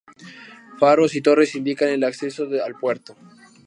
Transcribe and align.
Faros 0.79 1.13
y 1.13 1.21
torres 1.21 1.53
indican 1.53 1.89
el 1.89 2.03
acceso 2.03 2.47
al 2.65 2.73
puerto. 2.73 3.15